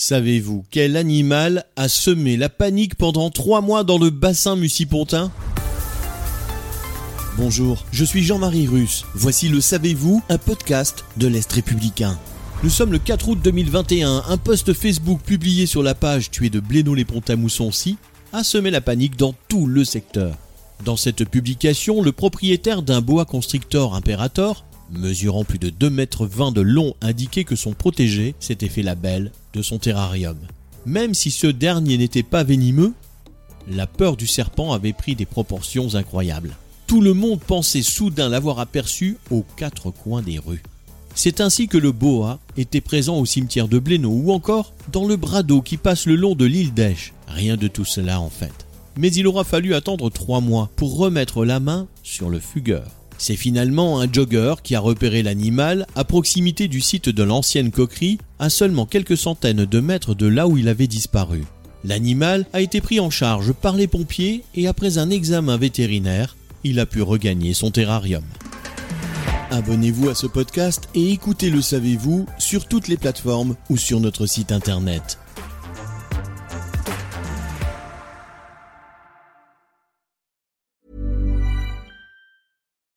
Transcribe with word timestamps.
Savez-vous 0.00 0.64
quel 0.70 0.96
animal 0.96 1.64
a 1.74 1.88
semé 1.88 2.36
la 2.36 2.48
panique 2.48 2.94
pendant 2.94 3.30
trois 3.30 3.60
mois 3.60 3.82
dans 3.82 3.98
le 3.98 4.10
bassin 4.10 4.54
mucipontain 4.54 5.32
Bonjour, 7.36 7.84
je 7.90 8.04
suis 8.04 8.22
Jean-Marie 8.22 8.68
Russe. 8.68 9.04
Voici 9.14 9.48
le 9.48 9.60
Savez-vous, 9.60 10.22
un 10.28 10.38
podcast 10.38 11.04
de 11.16 11.26
l'Est 11.26 11.52
républicain. 11.52 12.16
Nous 12.62 12.70
sommes 12.70 12.92
le 12.92 13.00
4 13.00 13.30
août 13.30 13.40
2021. 13.42 14.22
Un 14.28 14.36
post 14.36 14.72
Facebook 14.72 15.20
publié 15.20 15.66
sur 15.66 15.82
la 15.82 15.96
page 15.96 16.30
tuée 16.30 16.48
de 16.48 16.60
blénaud 16.60 16.94
les 16.94 17.04
pont 17.04 17.22
à 17.26 17.34
mousson 17.34 17.72
a 18.32 18.44
semé 18.44 18.70
la 18.70 18.80
panique 18.80 19.16
dans 19.16 19.34
tout 19.48 19.66
le 19.66 19.84
secteur. 19.84 20.36
Dans 20.84 20.96
cette 20.96 21.24
publication, 21.24 22.02
le 22.02 22.12
propriétaire 22.12 22.82
d'un 22.82 23.00
boa 23.00 23.24
constrictor 23.24 23.96
imperator, 23.96 24.64
mesurant 24.92 25.42
plus 25.42 25.58
de 25.58 25.70
2,20 25.70 25.90
mètres 25.90 26.52
de 26.52 26.60
long, 26.60 26.94
indiquait 27.00 27.42
que 27.42 27.56
son 27.56 27.72
protégé 27.72 28.36
s'était 28.38 28.68
fait 28.68 28.82
la 28.82 28.94
belle 28.94 29.32
de 29.54 29.62
son 29.62 29.78
terrarium. 29.78 30.36
Même 30.86 31.14
si 31.14 31.30
ce 31.30 31.46
dernier 31.46 31.98
n'était 31.98 32.22
pas 32.22 32.44
venimeux, 32.44 32.92
la 33.70 33.86
peur 33.86 34.16
du 34.16 34.26
serpent 34.26 34.72
avait 34.72 34.92
pris 34.92 35.14
des 35.14 35.26
proportions 35.26 35.94
incroyables. 35.94 36.56
Tout 36.86 37.00
le 37.00 37.12
monde 37.12 37.40
pensait 37.40 37.82
soudain 37.82 38.28
l'avoir 38.28 38.60
aperçu 38.60 39.18
aux 39.30 39.44
quatre 39.56 39.90
coins 39.90 40.22
des 40.22 40.38
rues. 40.38 40.62
C'est 41.14 41.40
ainsi 41.40 41.68
que 41.68 41.76
le 41.76 41.92
boa 41.92 42.38
était 42.56 42.80
présent 42.80 43.18
au 43.18 43.26
cimetière 43.26 43.68
de 43.68 43.78
Blénaud 43.78 44.22
ou 44.24 44.32
encore 44.32 44.72
dans 44.92 45.04
le 45.04 45.16
bras 45.16 45.42
d'eau 45.42 45.60
qui 45.60 45.76
passe 45.76 46.06
le 46.06 46.14
long 46.14 46.34
de 46.34 46.44
l'île 46.44 46.72
d'Esch. 46.72 47.12
Rien 47.26 47.56
de 47.56 47.68
tout 47.68 47.84
cela 47.84 48.20
en 48.20 48.30
fait. 48.30 48.66
Mais 48.96 49.12
il 49.12 49.26
aura 49.26 49.44
fallu 49.44 49.74
attendre 49.74 50.10
trois 50.10 50.40
mois 50.40 50.70
pour 50.76 50.96
remettre 50.96 51.44
la 51.44 51.60
main 51.60 51.88
sur 52.02 52.30
le 52.30 52.40
fugueur. 52.40 52.86
C'est 53.18 53.36
finalement 53.36 54.00
un 54.00 54.10
jogger 54.10 54.54
qui 54.62 54.76
a 54.76 54.80
repéré 54.80 55.24
l'animal 55.24 55.86
à 55.96 56.04
proximité 56.04 56.68
du 56.68 56.80
site 56.80 57.08
de 57.08 57.22
l'ancienne 57.24 57.72
coquerie, 57.72 58.18
à 58.38 58.48
seulement 58.48 58.86
quelques 58.86 59.16
centaines 59.16 59.64
de 59.64 59.80
mètres 59.80 60.14
de 60.14 60.26
là 60.26 60.46
où 60.46 60.56
il 60.56 60.68
avait 60.68 60.86
disparu. 60.86 61.44
L'animal 61.84 62.46
a 62.52 62.60
été 62.60 62.80
pris 62.80 63.00
en 63.00 63.10
charge 63.10 63.52
par 63.52 63.74
les 63.74 63.88
pompiers 63.88 64.44
et 64.54 64.68
après 64.68 64.98
un 64.98 65.10
examen 65.10 65.56
vétérinaire, 65.56 66.36
il 66.62 66.78
a 66.80 66.86
pu 66.86 67.02
regagner 67.02 67.54
son 67.54 67.70
terrarium. 67.70 68.24
Abonnez-vous 69.50 70.10
à 70.10 70.14
ce 70.14 70.26
podcast 70.26 70.88
et 70.94 71.10
écoutez 71.10 71.50
Le 71.50 71.62
Savez-vous 71.62 72.26
sur 72.38 72.66
toutes 72.66 72.88
les 72.88 72.96
plateformes 72.96 73.56
ou 73.70 73.76
sur 73.76 73.98
notre 73.98 74.26
site 74.26 74.52
internet. 74.52 75.18